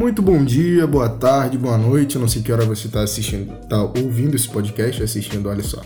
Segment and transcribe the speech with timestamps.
[0.00, 2.16] Muito bom dia, boa tarde, boa noite.
[2.16, 5.82] Eu não sei que hora você está assistindo, está ouvindo esse podcast, assistindo, olha só.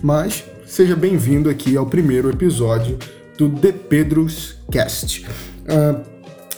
[0.00, 2.96] Mas seja bem-vindo aqui ao primeiro episódio
[3.36, 5.26] do The Pedro's Cast.
[5.26, 6.00] Uh,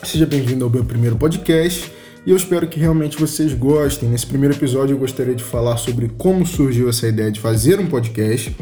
[0.04, 1.90] seja bem-vindo ao meu primeiro podcast
[2.26, 4.10] e eu espero que realmente vocês gostem.
[4.10, 7.86] Nesse primeiro episódio eu gostaria de falar sobre como surgiu essa ideia de fazer um
[7.86, 8.54] podcast.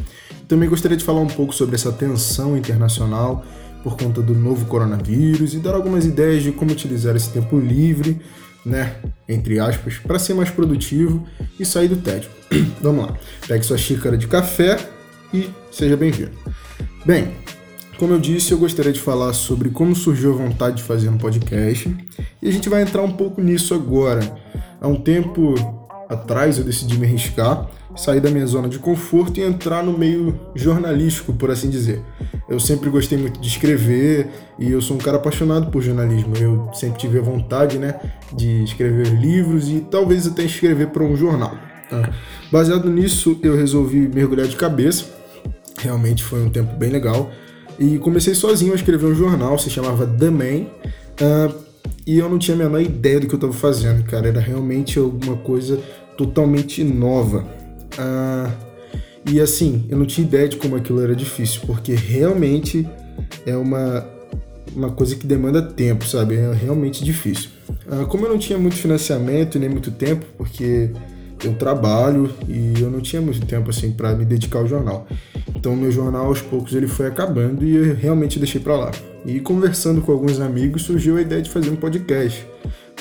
[0.47, 3.45] Também gostaria de falar um pouco sobre essa tensão internacional
[3.87, 8.21] por conta do novo coronavírus e dar algumas ideias de como utilizar esse tempo livre,
[8.65, 8.97] né,
[9.29, 11.25] entre aspas, para ser mais produtivo
[11.57, 12.29] e sair do tédio.
[12.83, 13.17] Vamos lá.
[13.47, 14.77] Pegue sua xícara de café
[15.33, 16.33] e seja bem-vindo.
[17.05, 17.29] Bem,
[17.97, 21.17] como eu disse, eu gostaria de falar sobre como surgiu a vontade de fazer um
[21.17, 21.97] podcast
[22.43, 24.37] e a gente vai entrar um pouco nisso agora.
[24.81, 25.55] Há um tempo
[26.09, 30.39] atrás eu decidi me arriscar sair da minha zona de conforto e entrar no meio
[30.55, 32.03] jornalístico, por assim dizer.
[32.49, 36.37] Eu sempre gostei muito de escrever e eu sou um cara apaixonado por jornalismo.
[36.37, 37.99] Eu sempre tive a vontade, né,
[38.33, 41.57] de escrever livros e talvez até escrever para um jornal.
[41.91, 42.11] Tá?
[42.51, 45.05] Baseado nisso, eu resolvi mergulhar de cabeça.
[45.79, 47.31] Realmente foi um tempo bem legal.
[47.79, 50.67] E comecei sozinho a escrever um jornal, se chamava The Man.
[51.21, 51.67] Uh,
[52.07, 54.29] e eu não tinha a menor ideia do que eu estava fazendo, cara.
[54.29, 55.81] Era realmente alguma coisa
[56.17, 57.45] totalmente nova.
[57.99, 58.51] Ah,
[59.29, 62.89] e assim, eu não tinha ideia de como aquilo era difícil, porque realmente
[63.45, 64.07] é uma,
[64.75, 66.37] uma coisa que demanda tempo, sabe?
[66.37, 67.51] É realmente difícil.
[67.91, 70.91] Ah, como eu não tinha muito financiamento e nem muito tempo, porque
[71.45, 75.07] eu trabalho e eu não tinha muito tempo assim para me dedicar ao jornal.
[75.55, 78.91] Então meu jornal aos poucos ele foi acabando e eu realmente deixei para lá.
[79.25, 82.47] E conversando com alguns amigos surgiu a ideia de fazer um podcast.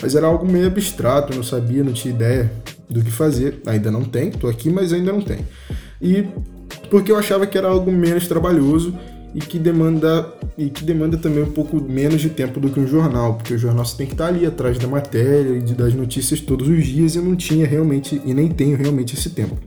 [0.02, 2.52] Mas era algo meio abstrato, eu não sabia, não tinha ideia
[2.89, 3.61] do que fazer.
[3.66, 5.39] Ainda não tem, tô aqui, mas ainda não tem.
[6.02, 6.25] E
[6.89, 8.94] porque eu achava que era algo menos trabalhoso
[9.33, 12.87] e que demanda e que demanda também um pouco menos de tempo do que um
[12.87, 16.39] jornal, porque o jornal você tem que estar ali atrás da matéria e das notícias
[16.39, 19.58] todos os dias e não tinha realmente e nem tenho realmente esse tempo.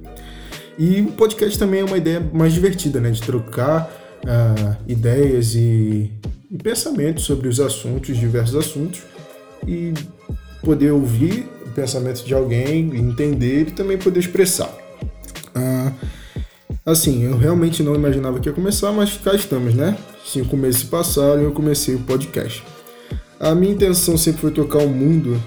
[0.78, 3.92] E o podcast também é uma ideia mais divertida, né, de trocar
[4.24, 6.12] uh, ideias e,
[6.50, 9.02] e pensamentos sobre os assuntos, diversos assuntos
[9.66, 9.92] e
[10.62, 14.72] poder ouvir o pensamento de alguém, entender e também poder expressar.
[15.54, 15.92] Ah,
[16.84, 19.96] assim, eu realmente não imaginava que ia começar, mas cá estamos, né?
[20.24, 22.62] Cinco meses se passaram e eu comecei o podcast.
[23.40, 25.40] A minha intenção sempre foi tocar o mundo.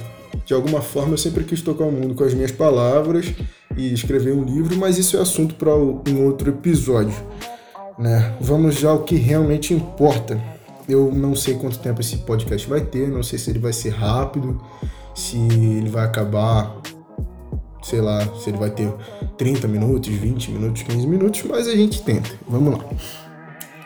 [0.45, 3.33] De alguma forma, eu sempre quis tocar o mundo com as minhas palavras
[3.77, 7.15] e escrever um livro, mas isso é assunto para um outro episódio.
[7.99, 8.33] Né?
[8.39, 10.41] Vamos já ao que realmente importa.
[10.87, 13.89] Eu não sei quanto tempo esse podcast vai ter, não sei se ele vai ser
[13.89, 14.61] rápido,
[15.13, 16.75] se ele vai acabar,
[17.83, 18.91] sei lá, se ele vai ter
[19.37, 22.29] 30 minutos, 20 minutos, 15 minutos, mas a gente tenta.
[22.47, 22.85] Vamos lá.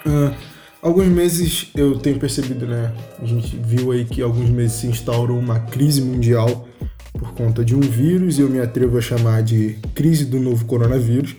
[0.05, 0.33] Uh,
[0.81, 2.93] alguns meses eu tenho percebido, né?
[3.21, 6.67] A gente viu aí que alguns meses se instaurou uma crise mundial
[7.13, 10.65] por conta de um vírus, e eu me atrevo a chamar de crise do novo
[10.65, 11.35] coronavírus.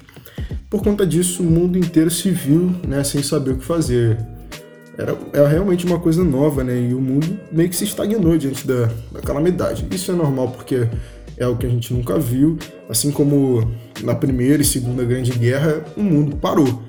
[0.71, 4.19] Por conta disso, o mundo inteiro se viu né, sem saber o que fazer
[4.99, 6.89] era, era realmente uma coisa nova, né?
[6.89, 8.91] E o mundo meio que se estagnou diante da
[9.27, 9.87] calamidade.
[9.91, 10.89] Isso é normal porque
[11.37, 12.57] é algo que a gente nunca viu.
[12.89, 13.71] Assim como
[14.03, 16.83] na Primeira e Segunda Grande Guerra, o mundo parou.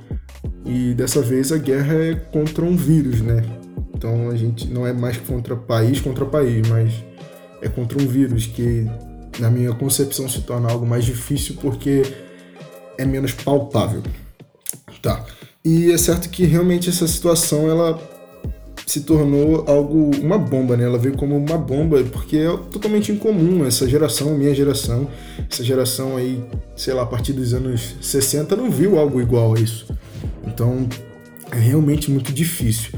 [0.65, 3.43] E dessa vez a guerra é contra um vírus, né?
[3.95, 6.93] Então a gente não é mais contra país contra país, mas
[7.61, 8.85] é contra um vírus que,
[9.39, 12.03] na minha concepção, se torna algo mais difícil porque
[12.97, 14.03] é menos palpável.
[15.01, 15.25] Tá.
[15.63, 18.16] E é certo que realmente essa situação ela
[18.87, 20.85] se tornou algo uma bomba, né?
[20.85, 25.09] Ela veio como uma bomba porque é totalmente incomum essa geração, minha geração,
[25.51, 26.41] essa geração aí,
[26.73, 29.85] sei lá, a partir dos anos 60 não viu algo igual a isso.
[30.47, 30.87] Então,
[31.51, 32.97] é realmente muito difícil.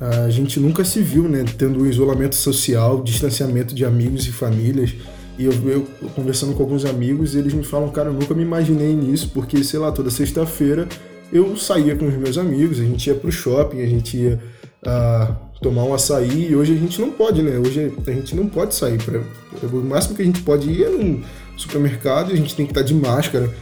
[0.00, 4.92] A gente nunca se viu, né, tendo isolamento social, distanciamento de amigos e famílias.
[5.38, 8.92] E eu, eu, conversando com alguns amigos, eles me falam, cara, eu nunca me imaginei
[8.92, 10.88] nisso, porque, sei lá, toda sexta-feira
[11.32, 14.40] eu saía com os meus amigos, a gente ia pro shopping, a gente ia
[14.86, 17.58] uh, tomar um açaí, e hoje a gente não pode, né?
[17.58, 19.02] Hoje a gente não pode sair.
[19.02, 19.20] Pra,
[19.62, 21.22] o máximo que a gente pode ir é num
[21.56, 23.52] supermercado e a gente tem que estar tá de máscara.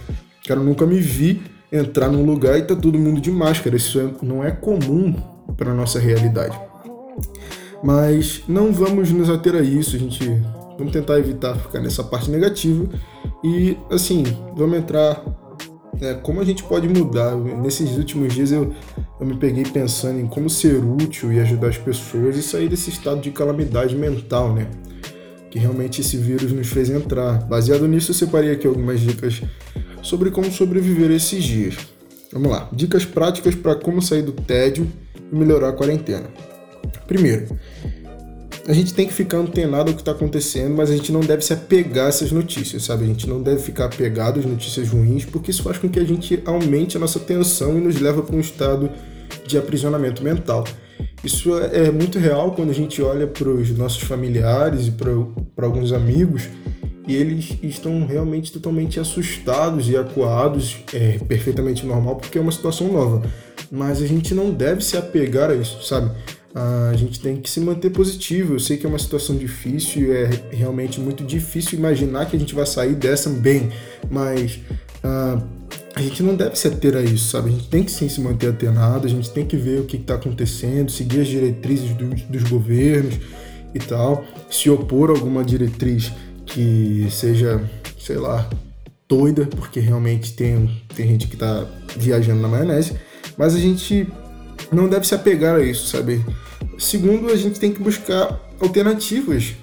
[0.46, 1.42] Cara, eu nunca me vi
[1.72, 3.76] entrar num lugar e tá todo mundo de máscara.
[3.76, 5.14] Isso é, não é comum
[5.56, 6.58] para nossa realidade.
[7.82, 10.24] Mas não vamos nos ater a isso, a gente
[10.78, 12.86] vamos tentar evitar ficar nessa parte negativa
[13.42, 14.24] e assim,
[14.54, 15.22] vamos entrar
[16.00, 17.34] é, como a gente pode mudar.
[17.36, 18.72] Nesses últimos dias eu,
[19.18, 22.90] eu me peguei pensando em como ser útil e ajudar as pessoas e sair desse
[22.90, 24.68] estado de calamidade mental, né?
[25.50, 27.44] Que realmente esse vírus nos fez entrar.
[27.46, 29.42] Baseado nisso, eu separei aqui algumas dicas
[30.02, 31.76] sobre como sobreviver esses dias.
[32.32, 32.68] Vamos lá.
[32.72, 34.86] Dicas práticas para como sair do tédio
[35.32, 36.28] e melhorar a quarentena.
[37.06, 37.58] Primeiro,
[38.68, 41.42] a gente tem que ficar antenado ao que está acontecendo, mas a gente não deve
[41.42, 43.04] se apegar a essas notícias, sabe?
[43.04, 46.04] A gente não deve ficar apegado às notícias ruins, porque isso faz com que a
[46.04, 48.90] gente aumente a nossa tensão e nos leva para um estado
[49.46, 50.64] de aprisionamento mental.
[51.22, 55.64] Isso é, é muito real quando a gente olha para os nossos familiares e para
[55.64, 56.48] alguns amigos
[57.06, 62.92] e eles estão realmente totalmente assustados e acuados, é perfeitamente normal porque é uma situação
[62.92, 63.22] nova.
[63.70, 66.10] Mas a gente não deve se apegar a isso, sabe?
[66.58, 68.54] A gente tem que se manter positivo.
[68.54, 72.54] Eu sei que é uma situação difícil, é realmente muito difícil imaginar que a gente
[72.54, 73.70] vai sair dessa bem,
[74.10, 74.60] mas
[75.04, 75.42] uh,
[75.94, 77.50] a gente não deve se ater a isso, sabe?
[77.50, 79.98] A gente tem que sim se manter atenado, a gente tem que ver o que
[79.98, 83.18] está acontecendo, seguir as diretrizes do, dos governos
[83.74, 86.10] e tal, se opor a alguma diretriz
[86.46, 87.62] que seja,
[87.98, 88.48] sei lá,
[89.06, 91.66] doida, porque realmente tem, tem gente que está
[91.98, 92.94] viajando na maionese,
[93.36, 94.08] mas a gente
[94.72, 96.24] não deve se apegar a isso, sabe?
[96.78, 99.54] Segundo, a gente tem que buscar alternativas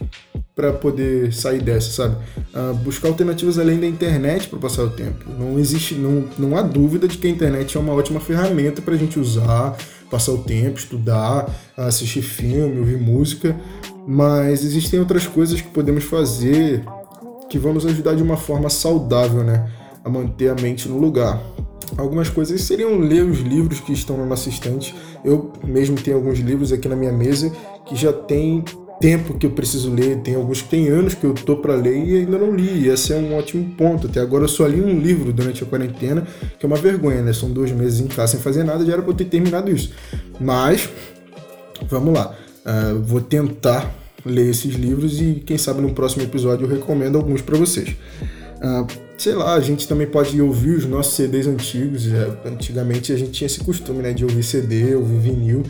[0.55, 2.15] para poder sair dessa, sabe?
[2.53, 5.25] Uh, buscar alternativas além da internet para passar o tempo.
[5.37, 8.93] Não existe, não, não há dúvida de que a internet é uma ótima ferramenta para
[8.93, 9.75] a gente usar,
[10.11, 13.55] passar o tempo, estudar, assistir filme, ouvir música,
[14.07, 16.83] mas existem outras coisas que podemos fazer
[17.49, 19.69] que vão nos ajudar de uma forma saudável, né?
[20.03, 21.41] A manter a mente no lugar.
[21.97, 24.95] Algumas coisas seriam ler os livros que estão na nossa estante.
[25.23, 27.51] Eu mesmo tenho alguns livros aqui na minha mesa
[27.85, 28.63] que já tem
[28.99, 32.05] tempo que eu preciso ler, tem alguns que tem anos que eu tô para ler
[32.05, 32.85] e ainda não li.
[32.85, 34.07] E esse é um ótimo ponto.
[34.07, 36.25] Até agora eu só li um livro durante a quarentena,
[36.57, 37.33] que é uma vergonha, né?
[37.33, 39.91] São dois meses em casa sem fazer nada, já era para eu ter terminado isso.
[40.39, 40.89] Mas,
[41.89, 42.35] vamos lá.
[42.65, 43.93] Uh, vou tentar
[44.25, 47.89] ler esses livros e quem sabe no próximo episódio eu recomendo alguns para vocês.
[47.89, 48.87] Uh,
[49.17, 52.07] sei lá, a gente também pode ouvir os nossos CDs antigos.
[52.11, 55.63] É, antigamente a gente tinha esse costume né, de ouvir CD, ouvir vinil.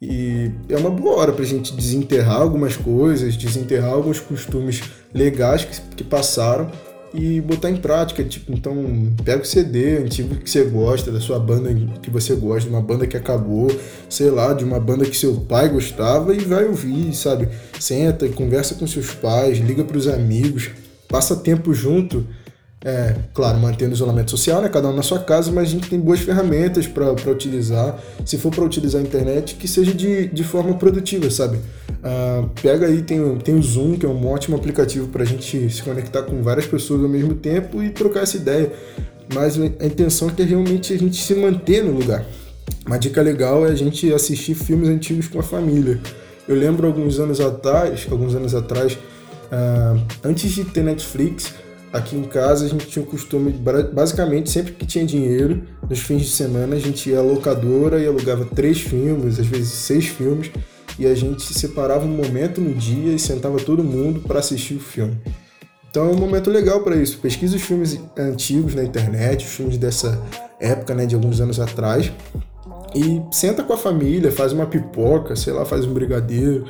[0.00, 4.82] E é uma boa hora para a gente desenterrar algumas coisas, desenterrar alguns costumes
[5.14, 6.70] legais que, que passaram
[7.14, 8.24] e botar em prática.
[8.24, 8.74] Tipo, então,
[9.24, 11.72] pega o CD antigo que você gosta, da sua banda
[12.02, 13.70] que você gosta, de uma banda que acabou,
[14.08, 17.48] sei lá, de uma banda que seu pai gostava e vai ouvir, sabe?
[17.78, 20.70] Senta, conversa com seus pais, liga para os amigos,
[21.08, 22.26] passa tempo junto
[22.84, 24.68] é, claro, mantendo o isolamento social, né?
[24.68, 27.96] Cada um na sua casa, mas a gente tem boas ferramentas para utilizar.
[28.24, 31.58] Se for para utilizar a internet, que seja de, de forma produtiva, sabe?
[31.58, 35.70] Uh, pega aí, tem, tem o Zoom, que é um ótimo aplicativo para a gente
[35.70, 38.72] se conectar com várias pessoas ao mesmo tempo e trocar essa ideia.
[39.32, 42.26] Mas a intenção é que realmente a gente se manter no lugar.
[42.84, 46.00] Uma dica legal é a gente assistir filmes antigos com a família.
[46.48, 51.54] Eu lembro alguns anos atrás, alguns anos atrás, uh, antes de ter Netflix,
[51.92, 53.52] Aqui em casa a gente tinha o costume,
[53.92, 58.06] basicamente, sempre que tinha dinheiro, nos fins de semana a gente ia à locadora e
[58.06, 60.50] alugava três filmes, às vezes seis filmes,
[60.98, 64.80] e a gente separava um momento no dia e sentava todo mundo para assistir o
[64.80, 65.18] filme.
[65.90, 67.18] Então é um momento legal para isso.
[67.18, 70.18] Pesquisa os filmes antigos na internet, os filmes dessa
[70.58, 72.10] época, né, de alguns anos atrás,
[72.94, 76.64] e senta com a família, faz uma pipoca, sei lá, faz um brigadeiro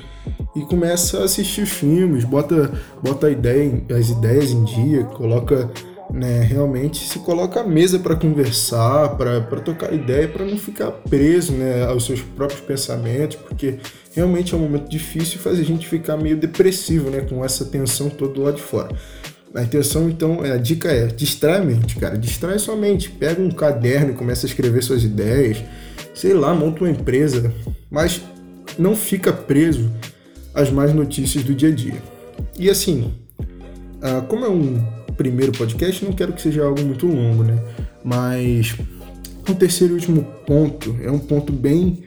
[0.55, 2.71] e começa a assistir os filmes, bota,
[3.03, 5.71] bota ideia, as ideias em dia, coloca,
[6.11, 11.53] né, realmente se coloca à mesa para conversar, para tocar ideia, para não ficar preso,
[11.53, 13.79] né, aos seus próprios pensamentos, porque
[14.15, 17.65] realmente é um momento difícil e faz a gente ficar meio depressivo, né, com essa
[17.65, 18.95] tensão toda lá de fora.
[19.55, 23.51] A intenção, então, a dica é distrai a mente, cara, distrai sua mente, pega um
[23.51, 25.63] caderno e começa a escrever suas ideias,
[26.15, 27.53] sei lá, monta uma empresa,
[27.91, 28.23] mas
[28.79, 29.91] não fica preso
[30.55, 32.03] às mais notícias do dia a dia.
[32.59, 33.13] E assim,
[34.01, 34.83] ah, como é um
[35.17, 37.59] primeiro podcast, não quero que seja algo muito longo, né?
[38.05, 38.77] Mas
[39.49, 42.05] o terceiro e último ponto é um ponto bem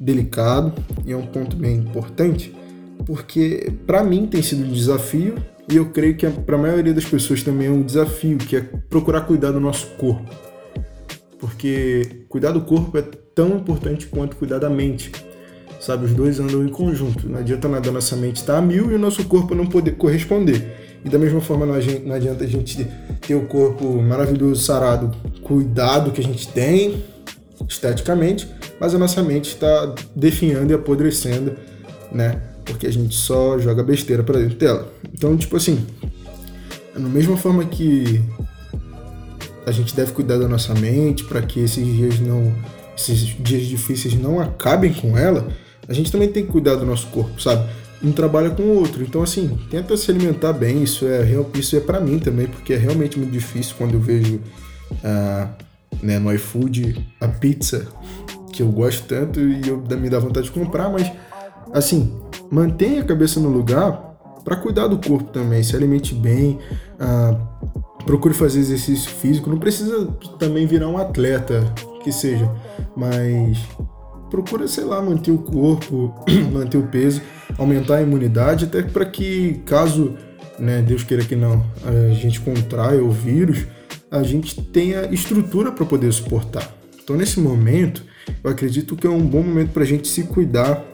[0.00, 0.72] delicado
[1.04, 2.54] e é um ponto bem importante,
[3.04, 5.36] porque para mim tem sido um desafio
[5.70, 8.60] e eu creio que para a maioria das pessoas também é um desafio, que é
[8.60, 10.28] procurar cuidar do nosso corpo.
[11.38, 13.02] Porque cuidar do corpo é
[13.38, 15.12] tão importante quanto cuidar da mente.
[15.80, 17.28] Sabe, os dois andam em conjunto.
[17.28, 19.64] Não adianta nada a nossa mente estar tá a mil e o nosso corpo não
[19.64, 20.98] poder corresponder.
[21.04, 22.84] E da mesma forma, não adianta a gente
[23.20, 25.12] ter o corpo maravilhoso, sarado,
[25.44, 27.04] cuidado que a gente tem
[27.68, 28.48] esteticamente,
[28.80, 31.54] mas a nossa mente está definhando e apodrecendo,
[32.10, 32.42] né?
[32.64, 34.92] Porque a gente só joga besteira para dentro dela.
[35.14, 35.86] Então, tipo assim,
[36.92, 38.20] da mesma forma que
[39.64, 42.52] a gente deve cuidar da nossa mente para que esses dias não
[42.98, 45.48] esses dias difíceis não acabem com ela,
[45.88, 47.68] a gente também tem que cuidar do nosso corpo, sabe?
[48.02, 49.02] Um trabalha com o outro.
[49.02, 50.82] Então, assim, tenta se alimentar bem.
[50.82, 54.40] Isso é, isso é para mim também, porque é realmente muito difícil quando eu vejo
[55.02, 55.48] ah,
[56.02, 57.88] né, no iFood a pizza
[58.52, 61.10] que eu gosto tanto e eu, me dá vontade de comprar, mas
[61.72, 62.12] assim,
[62.50, 63.92] mantenha a cabeça no lugar
[64.44, 66.58] para cuidar do corpo também, se alimente bem,
[66.98, 67.36] ah,
[68.04, 69.50] procure fazer exercício físico.
[69.50, 70.06] Não precisa
[70.38, 72.50] também virar um atleta, que seja,
[72.96, 73.58] mas
[74.30, 76.14] procura, sei lá, manter o corpo,
[76.52, 77.22] manter o peso,
[77.56, 80.14] aumentar a imunidade, até para que caso,
[80.58, 83.66] né, Deus queira que não, a gente contraia o vírus,
[84.10, 86.74] a gente tenha estrutura para poder suportar.
[87.02, 88.04] Então, nesse momento,
[88.42, 90.84] eu acredito que é um bom momento para a gente se cuidar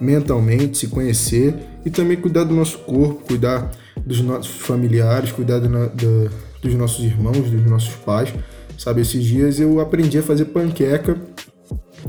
[0.00, 3.70] mentalmente, se conhecer e também cuidar do nosso corpo, cuidar
[4.04, 6.30] dos nossos familiares, cuidar do, do,
[6.62, 8.32] dos nossos irmãos, dos nossos pais.
[8.78, 11.20] Sabe, esses dias eu aprendi a fazer panqueca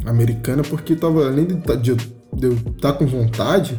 [0.06, 3.78] americana porque tava, além de, tá, de, de eu estar tá com vontade,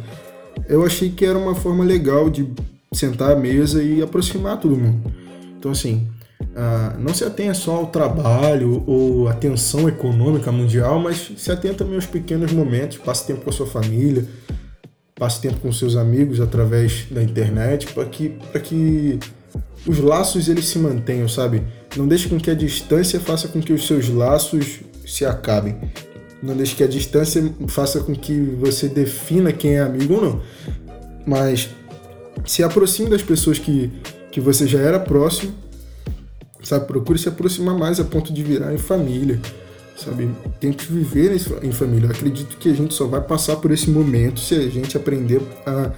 [0.67, 2.51] eu achei que era uma forma legal de
[2.93, 5.09] sentar à mesa e aproximar todo mundo.
[5.57, 6.05] Então, assim,
[6.53, 11.73] ah, não se atenha só ao trabalho ou à tensão econômica mundial, mas se atenha
[11.73, 14.25] também aos pequenos momentos, passe tempo com a sua família,
[15.15, 19.17] passe tempo com seus amigos através da internet, para que, que
[19.87, 21.63] os laços eles se mantenham, sabe?
[21.95, 25.77] Não deixe com que a distância faça com que os seus laços se acabem.
[26.41, 30.41] Não deixe que a distância faça com que você defina quem é amigo ou não.
[31.25, 31.69] Mas
[32.45, 33.91] se aproxime das pessoas que,
[34.31, 35.53] que você já era próximo
[36.63, 36.85] sabe?
[36.85, 39.39] Procure se aproximar mais a ponto de virar em família,
[39.97, 40.29] sabe?
[40.59, 42.07] Tente viver em família.
[42.07, 45.41] Eu acredito que a gente só vai passar por esse momento se a gente aprender
[45.65, 45.91] a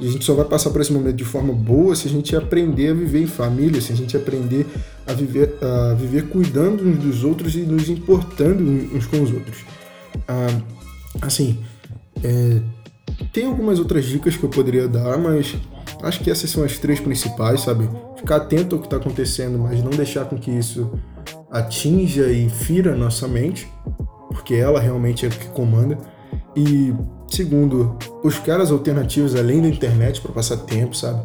[0.00, 2.88] a gente só vai passar por esse momento de forma boa se a gente aprender
[2.88, 4.66] a viver em família, se a gente aprender
[5.06, 9.58] a viver, a viver cuidando uns dos outros e nos importando uns com os outros.
[10.26, 10.60] Ah,
[11.20, 11.58] assim,
[12.22, 12.60] é,
[13.32, 15.54] tem algumas outras dicas que eu poderia dar, mas
[16.02, 17.88] acho que essas são as três principais, sabe?
[18.16, 20.90] Ficar atento ao que está acontecendo, mas não deixar com que isso
[21.50, 23.68] atinja e fira nossa mente,
[24.28, 25.98] porque ela realmente é o que comanda.
[26.56, 26.92] E
[27.34, 31.24] segundo, buscar as alternativas além da internet para passar tempo, sabe?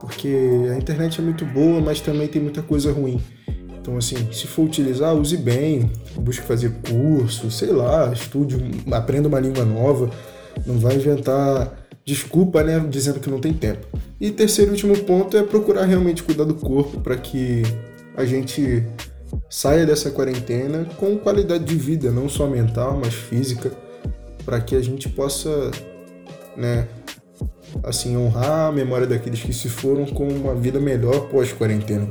[0.00, 0.28] Porque
[0.72, 3.20] a internet é muito boa, mas também tem muita coisa ruim.
[3.80, 8.56] Então, assim, se for utilizar, use bem, busque fazer curso, sei lá, estude,
[8.90, 10.10] aprenda uma língua nova.
[10.66, 13.86] Não vai inventar desculpa, né, dizendo que não tem tempo.
[14.20, 17.62] E terceiro e último ponto é procurar realmente cuidar do corpo para que
[18.16, 18.84] a gente
[19.48, 23.70] saia dessa quarentena com qualidade de vida, não só mental, mas física,
[24.48, 25.70] para que a gente possa,
[26.56, 26.88] né,
[27.82, 32.08] assim honrar a memória daqueles que se foram com uma vida melhor pós quarentena.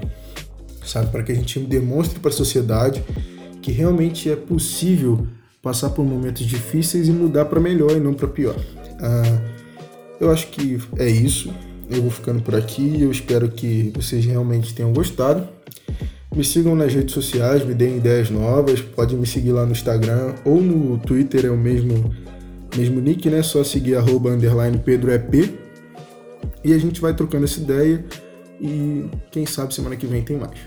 [0.85, 3.03] Sabe, para que a gente demonstre para a sociedade
[3.59, 5.25] que realmente é possível
[5.63, 8.55] passar por momentos difíceis e mudar para melhor e não para pior.
[9.01, 9.41] Ah,
[10.21, 11.51] eu acho que é isso.
[11.89, 13.01] Eu vou ficando por aqui.
[13.01, 15.49] Eu espero que vocês realmente tenham gostado.
[16.37, 18.79] Me sigam nas redes sociais, me deem ideias novas.
[18.79, 22.13] Pode me seguir lá no Instagram ou no Twitter, é o mesmo,
[22.77, 23.41] mesmo nick, né?
[23.41, 25.57] Só seguir arroba underline pedroep.
[26.63, 28.05] E a gente vai trocando essa ideia.
[28.61, 30.59] E quem sabe semana que vem tem mais.